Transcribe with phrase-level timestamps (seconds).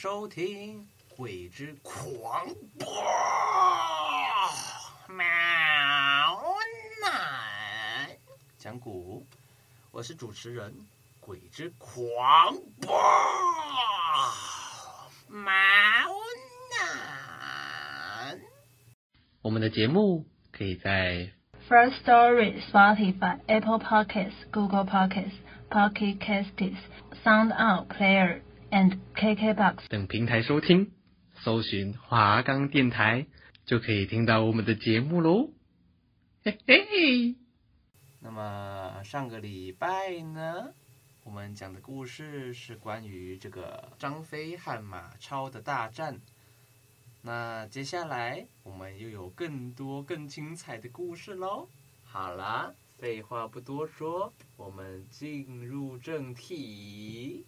[0.00, 2.46] 收听《鬼之狂
[2.78, 2.86] 暴》，
[5.12, 5.24] 喵
[7.02, 8.16] 奶
[8.58, 9.26] 讲古，
[9.90, 10.72] 我是主持人
[11.18, 12.94] 鬼之狂暴，
[15.26, 15.42] 喵
[16.70, 18.38] 奶。
[19.42, 21.32] 我们的节目可以在
[21.68, 26.76] First Story、Spotify、Apple Podcasts、Google Podcasts、Pocket Casts、
[27.24, 28.42] Sound On Player。
[28.70, 30.92] And KKBOX 等平台收听，
[31.34, 33.26] 搜寻华冈电台
[33.64, 35.50] 就可以听到我们的节目喽。
[36.44, 37.36] 嘿嘿。
[38.20, 40.74] 那么上个礼拜呢，
[41.24, 46.20] 我们讲的故事是关于这个张飞和马超的大战。
[47.22, 51.68] 那接下来我们又有更多更精彩的故事喽。
[52.04, 57.46] 好啦，废话不多说，我们进入正题。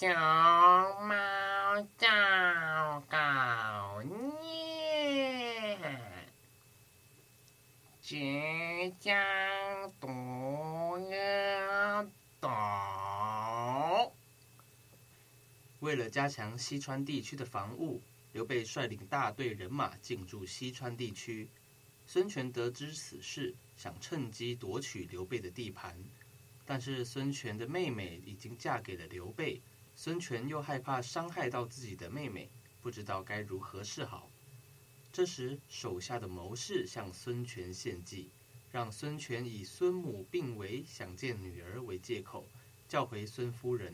[0.00, 0.06] 小
[1.00, 1.16] 猫
[1.98, 2.06] 照
[3.10, 4.00] 稿
[4.40, 5.76] 念，
[8.00, 9.18] 即将
[10.00, 10.06] 读
[11.10, 12.06] 阅
[12.40, 12.46] 读。
[15.80, 18.00] 为了加强西川地区的防务，
[18.32, 21.48] 刘备率领大队人马进驻西川地区。
[22.06, 25.96] 孙权得知此事，想趁机夺取刘备的地盘，
[26.64, 29.60] 但是孙权的妹妹已经嫁给了刘备。
[30.00, 32.48] 孙权又害怕伤害到自己的妹妹，
[32.80, 34.30] 不知道该如何是好。
[35.12, 38.30] 这时，手下的谋士向孙权献计，
[38.70, 42.46] 让孙权以孙母病危、想见女儿为借口，
[42.86, 43.92] 叫回孙夫人，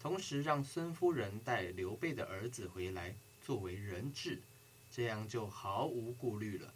[0.00, 4.40] 同时让孙夫人带刘备的儿子回来作为人质，
[4.90, 6.72] 这样就毫无顾虑了。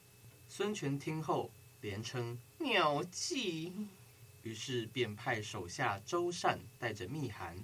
[0.46, 3.72] 孙权听后连称妙计，
[4.42, 7.56] 于是便派手下周善带着密函。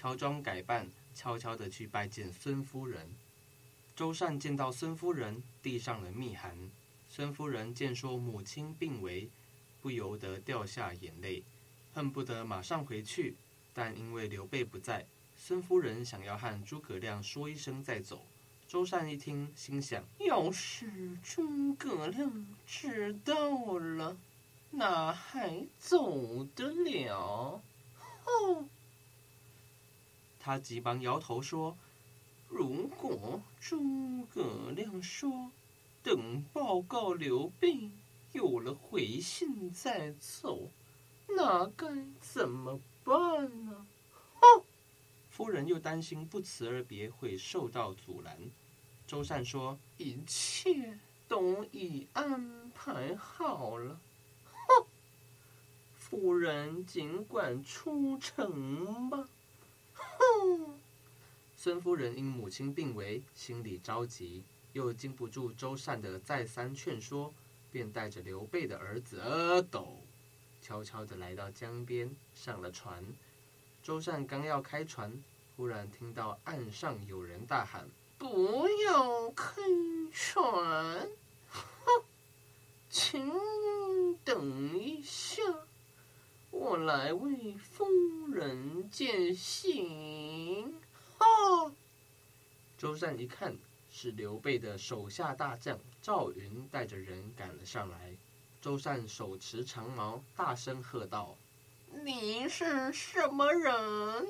[0.00, 3.06] 乔装改扮，悄悄地去拜见孙夫人。
[3.94, 6.56] 周善见到孙夫人，递上了密函。
[7.10, 9.28] 孙夫人见说母亲病危，
[9.82, 11.42] 不由得掉下眼泪，
[11.92, 13.34] 恨不得马上回去。
[13.74, 15.04] 但因为刘备不在，
[15.36, 18.24] 孙夫人想要和诸葛亮说一声再走。
[18.66, 20.90] 周善一听，心想：要是
[21.22, 24.16] 诸葛亮知道了，
[24.70, 27.60] 哪还走得了？
[28.24, 28.64] 哦。
[30.42, 31.76] 他急忙摇头说
[32.48, 35.52] ：“如果诸葛亮说
[36.02, 37.90] 等报告刘备
[38.32, 40.70] 有了回信再走，
[41.28, 41.86] 那该
[42.20, 43.86] 怎么办呢？”
[44.40, 44.64] 哼！
[45.28, 48.36] 夫人又担心不辞而别会受到阻拦。
[49.06, 54.00] 周善说：“一切都已安排好了。”！
[55.94, 59.28] 夫人尽管出城吧。
[61.56, 64.42] 孙夫人因母亲病危，心里着急，
[64.72, 67.32] 又经不住周善的再三劝说，
[67.70, 69.98] 便带着刘备的儿子阿斗，
[70.62, 73.04] 悄悄地来到江边，上了船。
[73.82, 75.22] 周善刚要开船，
[75.56, 79.52] 忽然听到岸上有人大喊：“不要开
[80.12, 81.08] 船！
[81.50, 82.04] 哼，
[82.88, 83.30] 请
[84.24, 85.42] 等一下，
[86.50, 87.84] 我来为夫
[88.32, 90.74] 人践行。”
[91.18, 91.72] 哦，
[92.78, 93.56] 周善一看
[93.90, 98.14] 是刘备的手下大将赵云带着人赶了上来。
[98.62, 101.36] 周善手持长矛，大声喝道
[102.04, 104.26] ：“你是什么人？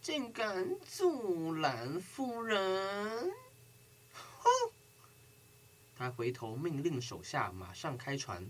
[0.00, 3.32] 竟敢阻拦夫人？”
[4.12, 4.50] 哼！
[5.96, 8.46] 他回头命令手下马上开船，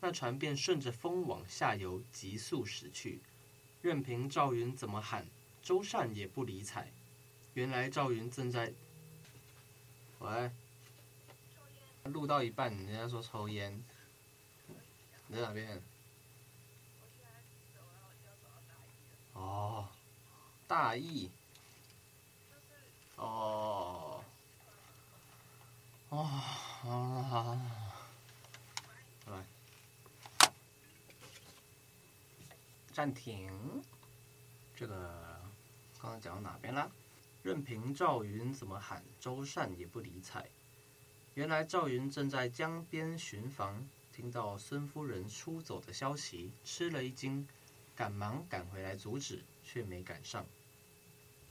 [0.00, 3.20] 那船便顺着风往下游急速驶去。
[3.82, 5.26] 任凭赵云怎么喊，
[5.62, 6.90] 周善也不理睬。
[7.54, 8.72] 原来赵云正在……
[10.18, 10.50] 喂，
[12.04, 13.82] 录到一半，人家说抽烟。
[15.26, 15.82] 你在哪边？
[19.32, 19.88] 哦，
[20.66, 21.30] 大意。
[23.16, 24.22] 哦。
[26.10, 27.54] 哦，好好好。
[27.54, 27.89] 来，
[33.00, 33.50] 暂停。
[34.74, 34.94] 这个
[35.98, 36.92] 刚刚讲到哪边了？
[37.42, 40.46] 任凭赵云怎么喊，周善也不理睬。
[41.32, 43.88] 原来赵云正在江边巡防。
[44.12, 47.48] 听到孙夫人出走的消息，吃了一惊，
[47.96, 50.44] 赶忙赶回来阻止，却没赶上。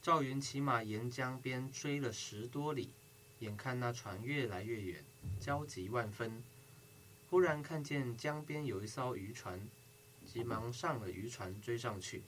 [0.03, 2.93] 赵云骑马沿江边追了十多里，
[3.39, 5.03] 眼看那船越来越远，
[5.39, 6.43] 焦急万分。
[7.27, 9.67] 忽然看见江边有一艘渔船，
[10.29, 12.23] 急忙上了渔船追上去。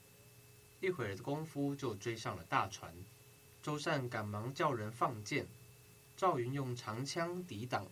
[0.80, 2.92] 一会儿的功夫，就追上了大船。
[3.62, 5.48] 周善赶忙叫人放箭，
[6.18, 7.86] 赵云用长枪抵挡，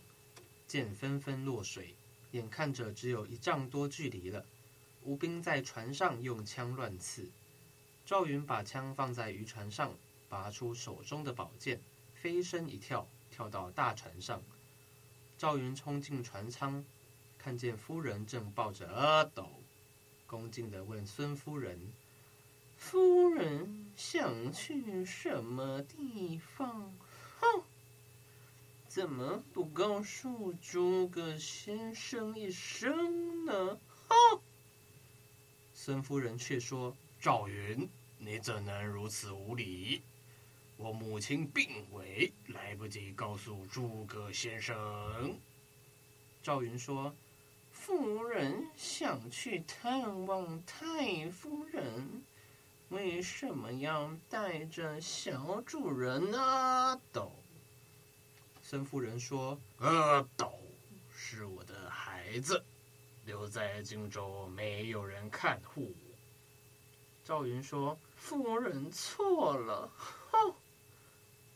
[0.66, 1.94] 箭纷纷落水。
[2.32, 4.44] 眼看着只有一丈多距离了，
[5.02, 7.30] 吴兵在船上用枪乱刺。
[8.04, 9.96] 赵云把枪放在渔船上，
[10.28, 11.80] 拔出手中的宝剑，
[12.14, 14.42] 飞身一跳，跳到大船上。
[15.38, 16.84] 赵云冲进船舱，
[17.38, 19.59] 看见夫人正抱着阿斗，
[20.30, 21.76] 恭敬地问孙夫人
[22.78, 26.94] ：“夫人想去什么地方？”
[27.40, 27.64] 哼。
[28.86, 33.80] 怎么不告诉诸葛先生一声呢？
[34.06, 34.40] 哼！
[35.74, 40.02] 孙夫人却说：“赵云，你怎能如此无礼？
[40.76, 45.36] 我母亲病危，来不及告诉诸葛先生。”
[46.40, 47.12] 赵云说
[47.80, 52.22] ：“夫人想去探望太夫人，
[52.90, 57.32] 为什么要带着小主人阿斗？”
[58.60, 60.52] 孙夫人说：“阿斗
[61.10, 62.62] 是我的孩子，
[63.24, 65.90] 留在荆州没有人看护。”
[67.24, 69.90] 赵云说：“夫人错了，
[70.30, 70.54] 哼！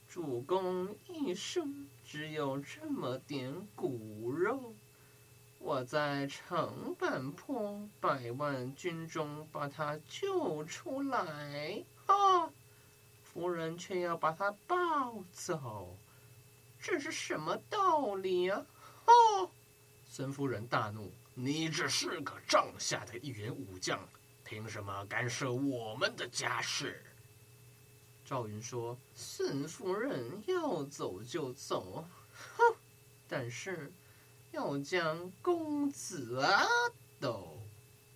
[0.09, 4.75] 主公一生只有这么点骨肉，
[5.65, 12.51] 我在长坂坡百万军中把他救出来，哈！
[13.23, 15.97] 夫人却要把他抱走。”
[16.79, 18.63] 这是什么道理啊？
[19.07, 19.51] 哦，
[20.05, 23.99] 孙夫人大怒：“你只是个帐下的一员武将，
[24.45, 27.03] 凭什么干涉我们的家事？”
[28.23, 32.05] 赵云说：“孙夫人要走就走，
[32.59, 32.77] 哼！
[33.27, 33.91] 但是
[34.55, 36.65] 要将公子阿
[37.19, 37.59] 斗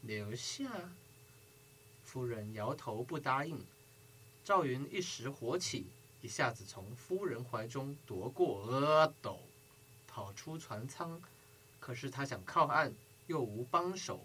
[0.02, 0.70] 留下。”
[2.05, 3.67] 夫人摇头不答应。
[4.44, 5.88] 赵云一时火起。
[6.20, 9.38] 一下子从夫人怀中夺过阿斗，
[10.08, 11.23] 跑出船舱。
[11.79, 12.93] 可是他想靠岸，
[13.29, 14.19] 又无帮手；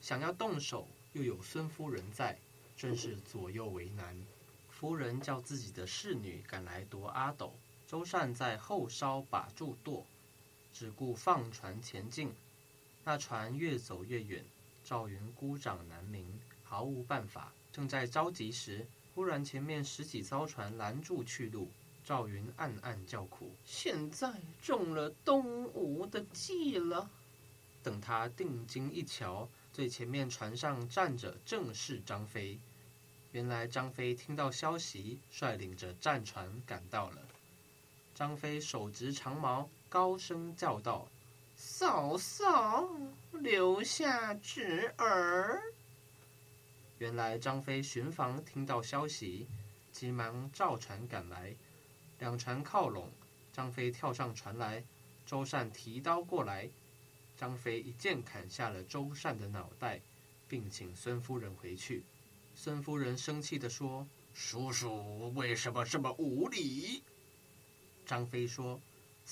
[0.00, 2.36] 想要动手，又有孙夫人在，
[2.76, 4.20] 真是左右为难。
[4.68, 7.54] 夫人叫自己的侍女赶来夺阿斗，
[7.86, 10.04] 周善在后梢把住舵，
[10.72, 12.32] 只顾放船前进。
[13.04, 14.44] 那船越走越远，
[14.84, 16.26] 赵云孤掌难鸣，
[16.62, 17.52] 毫无办法。
[17.72, 21.68] 正在着急时，忽然，前面十几艘船拦住去路，
[22.04, 27.10] 赵云暗暗叫苦：“现在中了东吴的计了。”
[27.82, 32.58] 等他定睛一瞧，最前面船上站着正是张飞。
[33.32, 37.22] 原来张飞听到消息，率领着战船赶到了。
[38.14, 41.08] 张飞手执长矛，高声叫道
[41.56, 42.88] ：“嫂嫂，
[43.32, 45.60] 留下侄儿。”
[46.98, 49.48] 原来张飞巡防听到消息，
[49.90, 51.54] 急忙召船赶来。
[52.20, 53.10] 两船靠拢，
[53.52, 54.84] 张飞跳上船来，
[55.26, 56.70] 周善提刀过来，
[57.36, 60.00] 张飞一剑砍下了周善的脑袋，
[60.46, 62.04] 并请孙夫人回去。
[62.54, 67.02] 孙夫人生气地说：“叔叔为什么这么无礼？”
[68.06, 68.80] 张飞说：“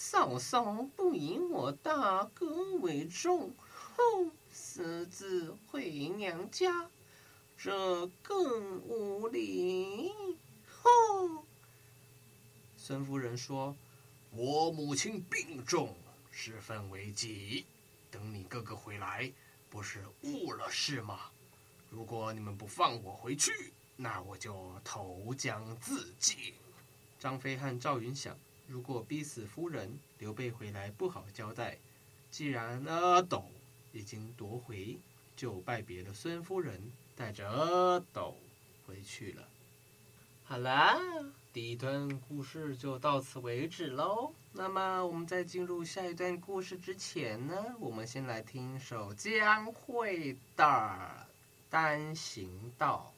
[0.01, 3.53] 嫂嫂不以我大哥为重，
[3.97, 6.89] 哼，私自回娘家。”
[7.59, 10.13] 这更无礼！
[10.71, 11.43] 哼！
[12.77, 13.75] 孙夫人说
[14.31, 15.97] ：“我母亲病重，
[16.31, 17.67] 十分危急，
[18.09, 19.33] 等你哥哥回来，
[19.69, 21.33] 不是误了事吗？
[21.91, 26.55] 如果你们不放我回去，那我就投江自尽。”
[27.19, 31.79] 张飞和赵云想：如果逼死夫人，刘备回来不好交代；
[32.31, 33.47] 既然阿斗
[33.93, 34.99] 已经夺回，
[35.35, 38.37] 就拜别了孙夫人，带着阿斗
[38.87, 39.49] 回去了。
[40.45, 40.99] 好啦，
[41.51, 44.35] 第一段故事就到此为止喽。
[44.53, 50.65] 那么我们在进入下一段故事之前呢，我们先来听一首江蕙的
[51.71, 53.15] 《单行道》。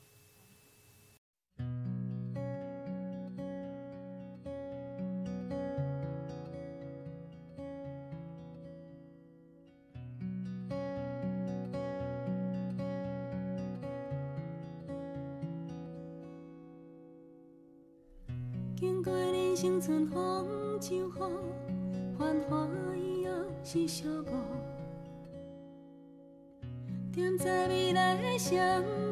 [27.13, 28.57] 站在未来的双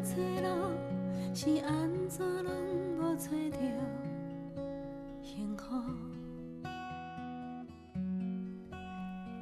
[0.04, 0.72] 岔路，
[1.34, 2.52] 是安怎拢
[2.96, 3.58] 无找到
[5.20, 5.64] 幸福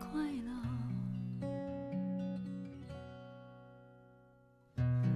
[0.01, 0.09] 快
[0.47, 0.51] 乐。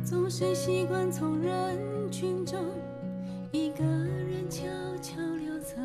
[0.05, 2.63] 总是习惯从人群中
[3.53, 4.67] 一个人悄
[5.01, 5.77] 悄溜走，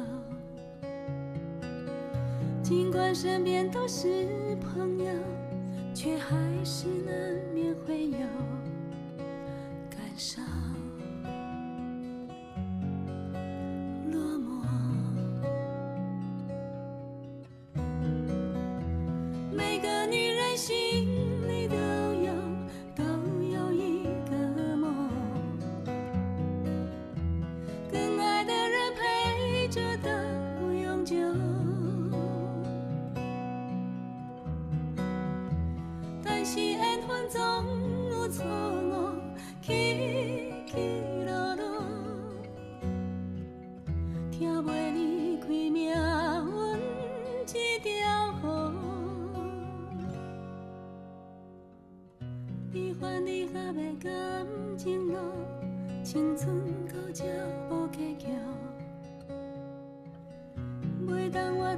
[2.61, 5.05] 尽管身边都是朋友，
[5.95, 6.35] 却还
[6.65, 7.15] 是难
[7.53, 8.27] 免会有
[9.89, 10.54] 感伤。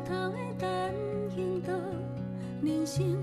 [0.05, 0.93] 头的单
[1.33, 1.73] 行道，
[2.61, 3.17] 人生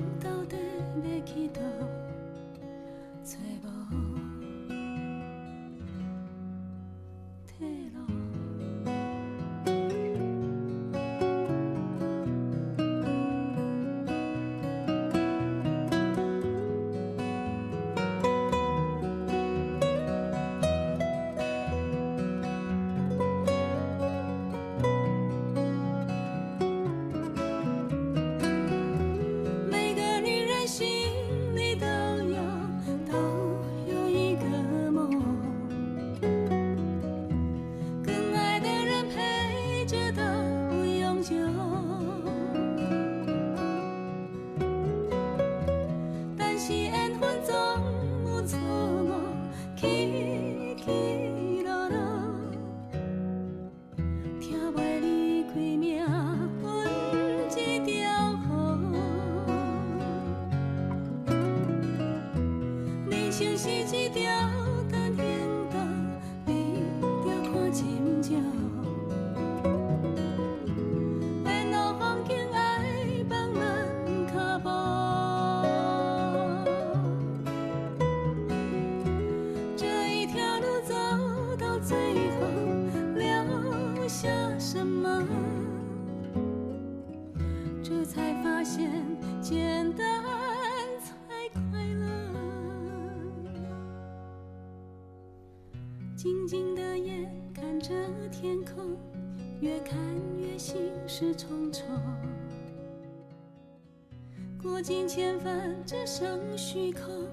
[105.15, 107.29] 千帆，只剩虚空。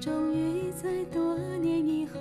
[0.00, 2.18] 终于在多年以后。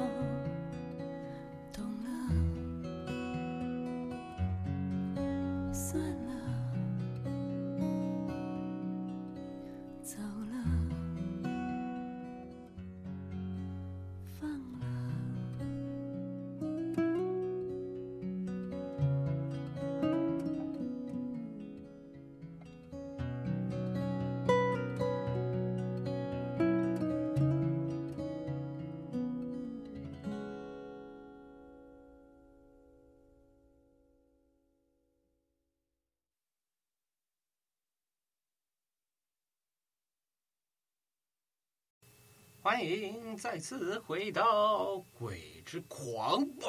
[43.32, 46.68] 迎再次回到《鬼之狂暴》。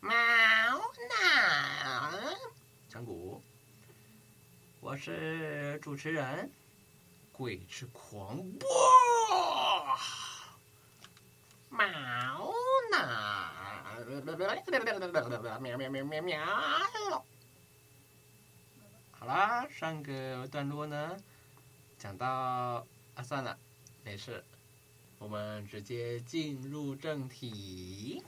[0.00, 0.84] 猫男，
[2.88, 3.40] 讲古。
[4.80, 6.50] 我是主持人，
[7.32, 8.66] 鬼之狂暴，
[11.68, 12.52] 猫
[12.90, 12.98] 呢？
[15.60, 16.44] 喵喵喵喵喵！
[19.12, 21.16] 好啦，上个段落呢，
[21.96, 22.84] 讲到
[23.14, 23.56] 啊，算了，
[24.04, 24.44] 没事，
[25.18, 28.22] 我们直接进入正题。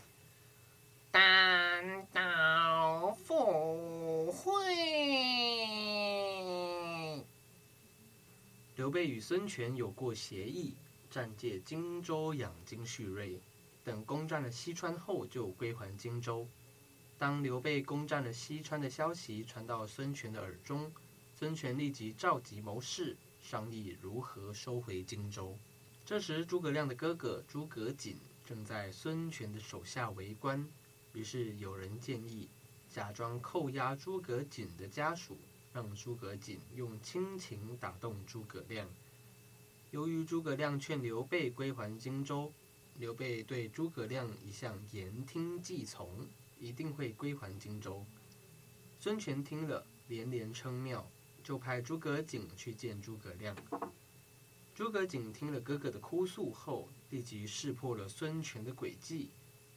[1.11, 4.65] 单刀赴会。
[8.75, 10.73] 刘备与孙权有过协议，
[11.11, 13.39] 暂借荆州养精蓄锐，
[13.85, 16.49] 等攻占了西川后就归还荆州。
[17.19, 20.91] 当刘备攻占了西川的消息传到孙权的耳中，
[21.39, 23.15] 孙权立即召集谋士
[23.47, 25.57] 商议如何收回荆州。
[26.05, 30.69] 这时，诸葛亮的哥哥诸葛瑾正在孙权的手下为官。
[31.13, 32.49] 于是有人建议，
[32.91, 35.39] 假装扣押诸葛瑾的家属，
[35.73, 38.89] 让诸葛瑾用亲情打动诸葛亮。
[39.93, 42.53] 由于诸葛亮劝刘备归还荆州，
[42.97, 46.27] 刘备对诸葛亮一向言听计从，
[46.59, 48.05] 一定会归还荆州。
[48.99, 51.09] 孙权听了连连称妙，
[51.47, 53.57] 就派诸葛瑾去见诸葛亮。
[54.75, 59.31] 诸葛瑾听了哥哥的哭诉后，立即识破了孙权的诡计。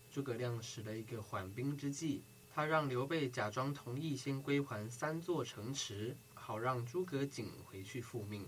[0.09, 8.47] 诸葛亮使了一个缓兵之计，他让刘备假装同意先归还三座城池，好让诸葛瑾回去复命。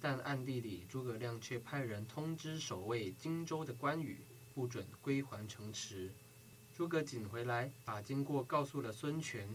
[0.00, 4.18] 但暗地里，诸葛亮却派人通知守卫荆州的关羽，
[4.52, 6.10] 不准归还城池。
[6.74, 9.48] 诸葛瑾回来，把经过告诉了孙权，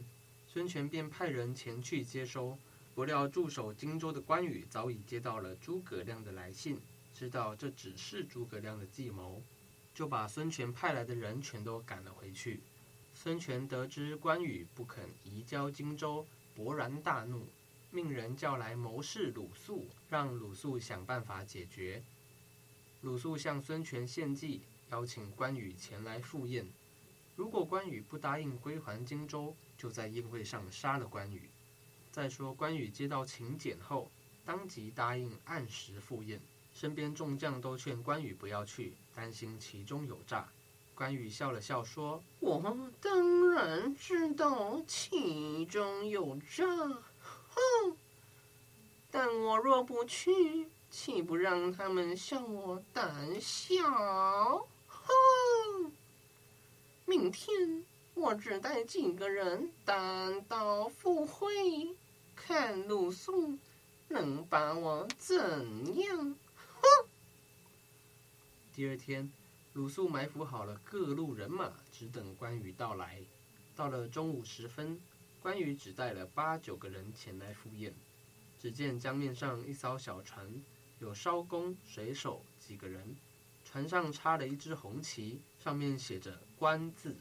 [0.47, 2.57] 孙权便派人前去接收。
[2.95, 6.79] 不料驻守荆州的关羽早已接到了诸葛亮的来信，
[7.13, 9.41] 知道这只是诸葛亮的计谋。
[9.93, 12.61] 就把孙权派来的人全都赶了回去。
[13.13, 16.25] 孙权得知关羽不肯移交荆州，
[16.57, 17.45] 勃然大怒，
[17.91, 22.01] 命人叫来谋士鲁肃，让鲁肃想办法解决。
[23.01, 26.67] 鲁肃向孙权献计，邀请关羽前来赴宴。
[27.35, 31.49] 如果关羽不答应归还荆州，就在宴会上杀了关羽。
[32.13, 34.11] 再说关羽接到请柬后，
[34.45, 36.39] 当即答应按时赴宴。
[36.71, 40.47] 身边众将都劝关羽不要去，担心其中有诈。
[40.93, 47.97] 关羽笑了笑说：“我当然知道其中有诈，哼！
[49.09, 54.67] 但我若不去，岂不让他们笑我胆小？
[54.85, 55.91] 哼！
[57.05, 61.95] 明天我只带几个人单刀赴会，
[62.45, 63.57] 看鲁肃
[64.09, 66.35] 能把我怎样。”
[66.81, 67.07] 哼
[68.73, 69.31] 第二天，
[69.71, 73.21] 鲁肃埋伏好了各路人马，只等关羽到来。
[73.77, 74.99] 到了中午时分，
[75.39, 77.93] 关羽只带了八九个人前来赴宴。
[78.59, 80.61] 只见江面上一艘小船，
[80.99, 83.15] 有艄公、水手几个人，
[83.63, 87.15] 船上插了一只红旗，上面写着“关”字。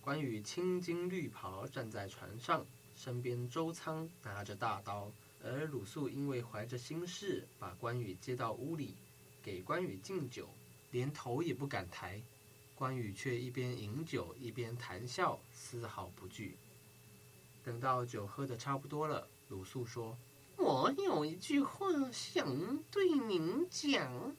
[0.00, 2.64] 关羽青巾绿袍站在船上，
[2.98, 8.96] 身边周仓拿着大刀，而鲁肃因为怀着心事，把关羽接到屋里，
[9.40, 10.48] 给关羽敬酒。
[10.90, 12.20] 连头也不敢抬，
[12.74, 16.56] 关羽却一边饮酒一边谈笑，丝毫不惧。
[17.62, 20.18] 等到酒喝得差不多了，鲁肃说
[20.58, 24.34] ：“我有一句话想对您讲。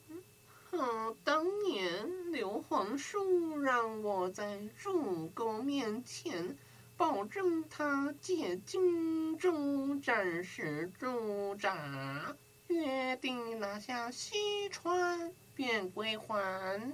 [0.72, 6.58] 啊，当年刘皇叔让我在诸公面前
[7.00, 12.36] 保证他借荆州暂时驻扎，
[12.66, 16.92] 约定拿下西川。”便归还。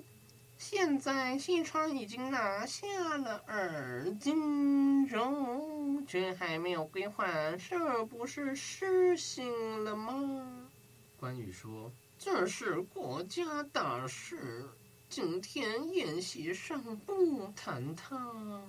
[0.56, 2.86] 现在西川已经拿下
[3.18, 10.70] 了，而荆州却还没有归还，这不是失信了吗？
[11.16, 14.68] 关羽说：“这是国家大事，
[15.08, 18.62] 今天宴席上不谈它。”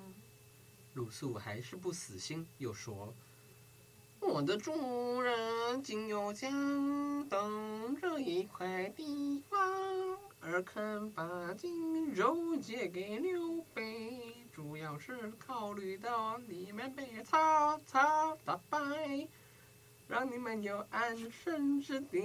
[0.98, 3.14] 鲁肃还是不死心，又说
[4.20, 14.20] ：“我的主人今又将登这一块地方。”而肯把荆州借给刘备，
[14.52, 19.28] 主要是考虑到你们被曹操打败，
[20.08, 22.24] 让你们有安身之地。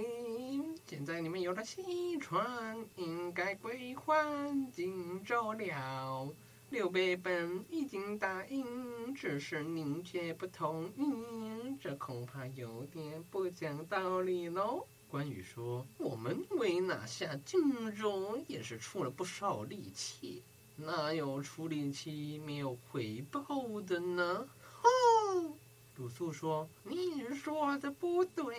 [0.87, 6.33] 现在你们有了西川，应该归还荆州了。
[6.73, 14.83] 刘备本已经答应，只是您却不同意，这恐怕有点不讲道理喽。
[15.07, 20.41] 关羽说：“我们为拿下荆州，也是出了不少力气，
[20.75, 23.45] 哪有出力气没有回报
[23.85, 24.49] 的呢？”
[24.81, 25.53] 哼！
[25.97, 28.57] 鲁肃说：“你说的不对，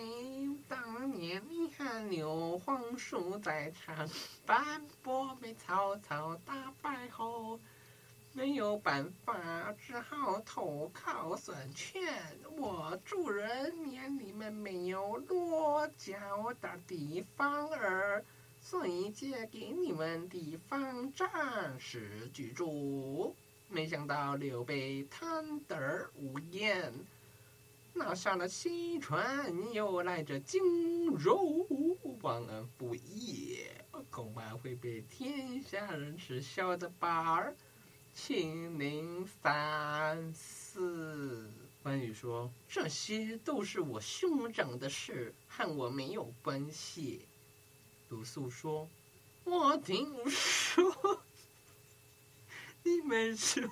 [0.69, 4.07] 当年你和刘皇叔在场，
[4.45, 7.59] 范博被曹操打败后，
[8.35, 12.01] 没有办法，只好投靠孙权。
[12.57, 18.25] 我主人免你们没有落脚的地方儿，
[18.59, 23.33] 所以借给你们地方暂时居住。
[23.69, 26.93] 没想到刘备贪得无厌。”
[27.97, 31.65] 拿下了西川，又来这荆州，
[32.21, 33.59] 忘恩负义，
[34.11, 37.49] 恐怕会被天下人耻笑的吧？
[38.17, 41.51] 请您三思。
[41.83, 47.27] 关羽说：“这些都是我兄长的事，和我没有关系。”
[48.07, 48.89] 鲁肃说
[49.43, 51.21] ：“我听说，
[52.83, 53.69] 你们说。”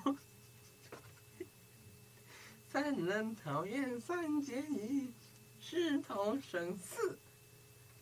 [2.70, 5.10] 三人桃园三结义，
[5.58, 7.18] 师同生死。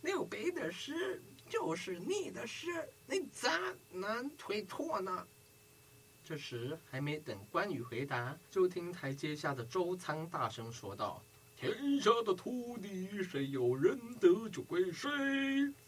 [0.02, 3.48] 刘备的事就是你的事，你怎
[3.92, 5.26] 能推脱呢？
[6.32, 11.22] 这时还没等关羽回答，就听台阶下的周仓大声说道
[11.54, 15.10] ：“天下的土地，谁有人得就归谁，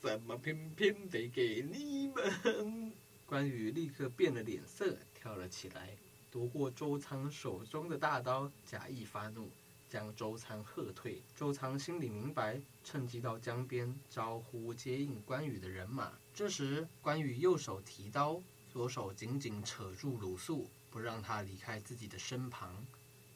[0.02, 2.92] 怎么偏偏得给你们？”
[3.24, 5.96] 关羽立刻变了脸色，跳了起来。
[6.30, 9.48] 夺过周仓手中的大刀，假意发怒，
[9.88, 11.22] 将周仓喝退。
[11.35, 16.12] 周仓心里明白，趁机到江边招呼接应关羽的人马。
[16.35, 18.42] 这时，关羽右手提刀，
[18.74, 22.84] 左手紧紧扯住鲁肃，不让他离开自己的身旁。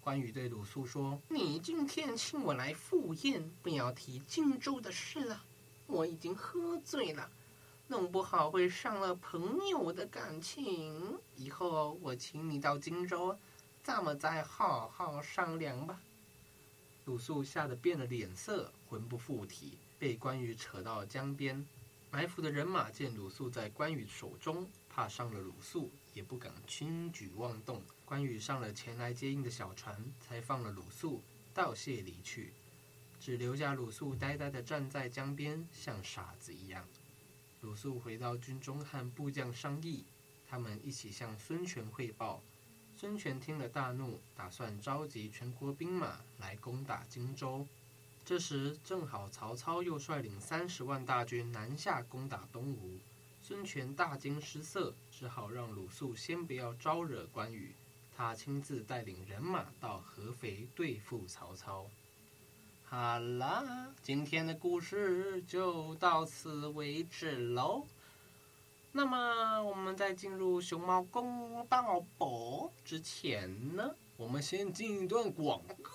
[0.00, 5.44] 关羽对鲁肃说：“你今天请我来赴宴，不要提荆州的事了，
[5.86, 7.30] 我已经喝醉了。”
[7.86, 11.16] 弄不好会伤了朋友的感情。
[11.36, 13.38] 以后我请你到荆州，
[13.84, 16.00] 咱们再好好商量吧。
[17.04, 21.64] 鲁肃吓得变了脸色，魂不附体，被关羽扯到江边。
[22.10, 27.82] 埋伏的人马见鲁肃在关羽手中，怕伤了鲁肃，也不敢轻举妄动。
[28.04, 31.22] 关羽上了前来接应的小船，才放了鲁肃，
[31.52, 32.52] 道谢离去，
[33.20, 36.84] 只留下鲁肃呆呆地站在江边，像傻子一样。
[37.60, 40.04] 鲁肃回到军中和部将商议，
[40.46, 42.42] 他们一起向孙权汇报。
[42.96, 47.66] 孙权听了大怒，打算召集全国兵马来攻打荆州。
[48.24, 52.98] 这时正好曹操又率领三十万大军南下攻打东吴，
[53.48, 57.74] 孙权大惊失色，只好让鲁肃先不要招惹关羽，
[58.14, 61.86] 他亲自带领人马到合肥对付曹操。
[62.84, 67.86] 好了，今天的故事就到此为止喽。
[68.92, 75.90] 那么，我们在进入熊猫公道博之前呢，我们先进一段广告，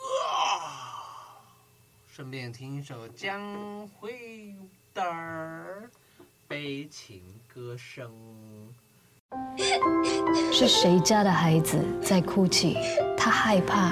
[2.08, 4.56] 顺便听一首江蕙
[4.96, 5.88] 的
[6.48, 8.10] 悲情歌声。
[10.52, 12.76] 是谁家的孩子在哭泣？
[13.16, 13.92] 他害怕，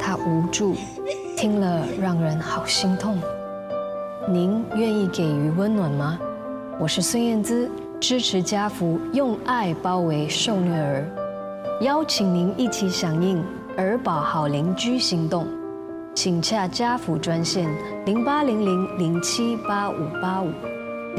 [0.00, 0.74] 他无助。
[1.36, 3.16] 听了让人好心痛，
[4.28, 6.18] 您愿意给予温暖吗？
[6.80, 11.06] 我是孙燕姿，支持家福用爱包围受虐儿，
[11.82, 13.40] 邀请您一起响应
[13.76, 15.46] 儿保好邻居行动，
[16.16, 17.72] 请洽家福专线
[18.06, 20.50] 零八零零零七八五八五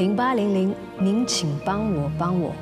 [0.00, 2.54] 零八零零，您请帮我帮我。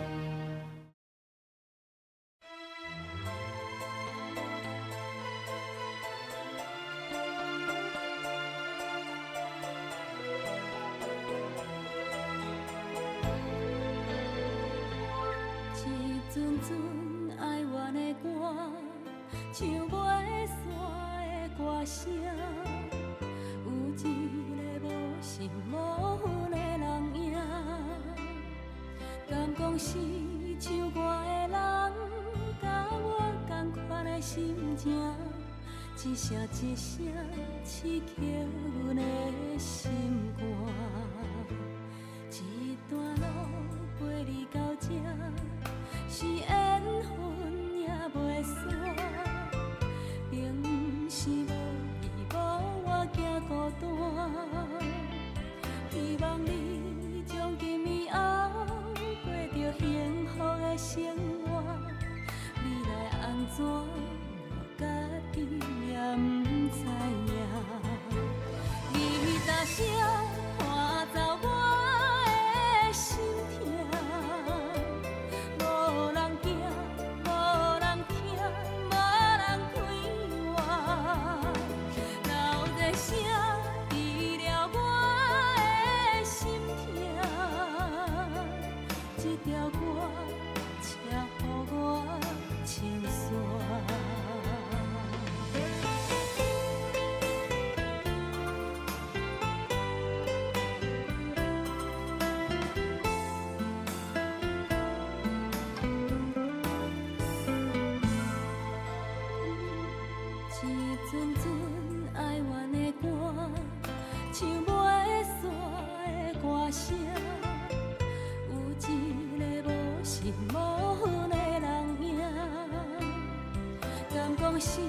[124.60, 124.80] 是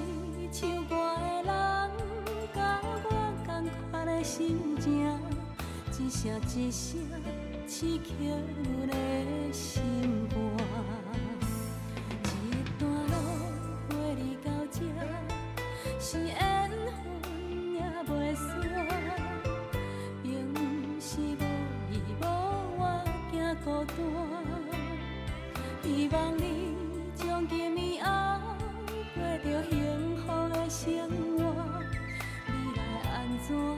[0.52, 1.50] 唱歌的人，
[2.52, 2.86] 甲我
[3.46, 3.48] 同
[3.90, 4.90] 款的心情，
[5.96, 6.98] 一声一声
[7.68, 8.30] 刺激阮
[8.88, 8.92] 的
[9.52, 9.80] 心
[10.28, 10.36] 肝。
[12.34, 12.44] 一
[12.80, 13.14] 段路
[13.88, 14.80] 陪你到这，
[16.00, 16.28] 是缘
[16.68, 17.08] 分
[17.72, 17.78] 也
[18.08, 18.48] 袂散，
[20.20, 20.28] 并
[21.00, 21.44] 是无
[21.92, 22.22] 依无
[22.76, 22.80] 我
[23.30, 23.32] 行
[23.64, 23.96] 孤单，
[33.50, 33.76] 多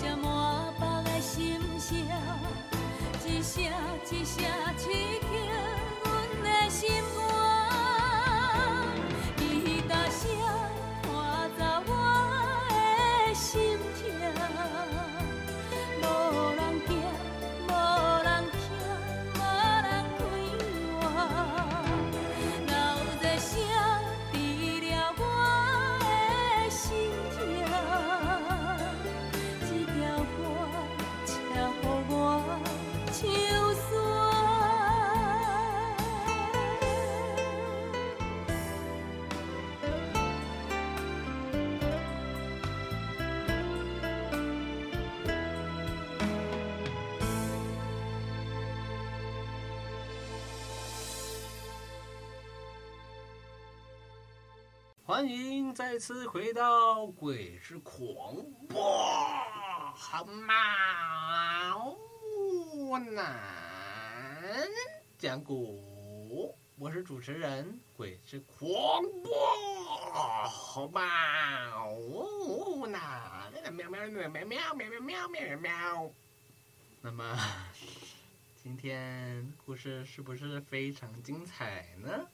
[0.00, 1.98] 落下满腹的心声，
[3.26, 3.62] 一声
[4.10, 4.42] 一声
[4.78, 4.88] 刺
[55.10, 58.36] 欢迎再次回到《鬼之狂
[58.68, 58.78] 暴》，
[59.92, 61.96] 好毛
[62.96, 64.68] 男
[65.18, 71.02] 讲古，我是主持人鬼之狂暴，好毛
[72.86, 76.12] 男，喵喵喵喵喵喵喵喵喵喵。
[77.00, 77.36] 那么
[78.62, 82.28] 今天故事是不是非常精彩呢？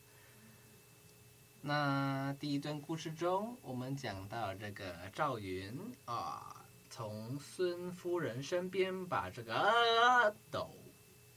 [1.69, 10.71] 那第一段故事中，我们讲到这个赵云啊，从孙夫人身边把这个阿斗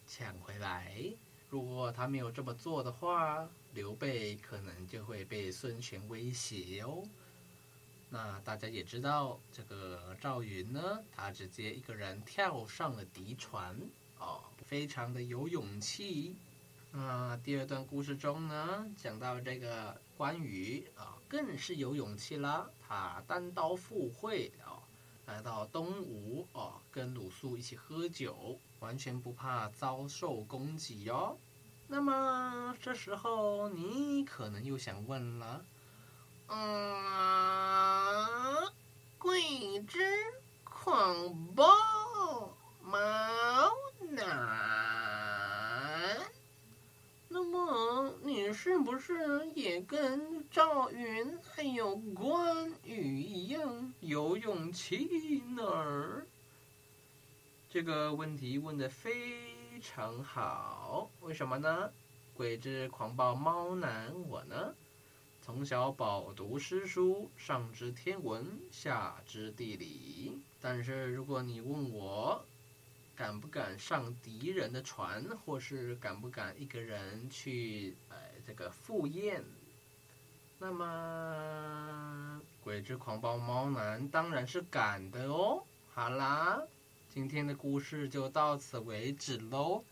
[0.06, 0.94] 抢回来。
[1.50, 7.02] 如果他没有这么做的话，刘备可能就会被孙权威胁哦。
[8.12, 13.76] 那大家也知道，这个赵云呢，他直接一个人跳上了敌船，
[14.20, 16.36] 哦，非常的有勇气。
[16.92, 22.70] 那第二段故事中呢，讲到这个关羽啊，更是有勇气了。
[22.86, 24.84] 他单刀赴会啊，
[25.28, 31.40] 来到东吴啊，跟鲁肃一起喝酒，完全不怕遭受攻击哟。
[31.88, 35.64] 那么这时候你可能又想问了，
[36.48, 38.18] 啊，
[39.18, 40.18] 鬼之
[40.66, 41.64] 狂暴
[42.82, 43.00] 猫
[44.10, 44.20] 男。
[47.32, 48.12] 那么
[48.54, 56.24] 是不是也跟赵云还有关羽一样有勇气呢？
[57.70, 61.92] 这个问题问的非常好，为什么呢？
[62.34, 64.74] 鬼之狂暴猫男我呢，
[65.42, 70.40] 从小饱读诗书，上知天文，下知地理。
[70.62, 72.44] 但是如果你问我，
[73.16, 78.18] 敢不敢上敌人的船，或是敢不敢一个人去呃
[78.50, 79.46] 这个赴宴？
[80.58, 85.64] 那么鬼之狂暴猫男当然是敢的哦。
[85.94, 86.60] 好啦，
[87.14, 89.84] 今天的故事就到此为止喽。